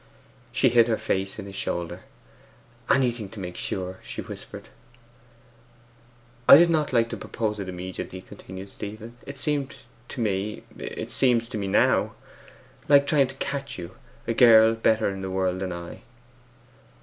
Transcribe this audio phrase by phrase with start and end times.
[0.51, 1.99] She hid her face on his shoulder.
[2.89, 4.69] 'Anything to make SURE!' she whispered.
[6.49, 9.13] 'I did not like to propose it immediately,' continued Stephen.
[9.27, 9.75] 'It seemed
[10.09, 12.15] to me it seems to me now
[12.89, 13.95] like trying to catch you
[14.27, 16.01] a girl better in the world than I.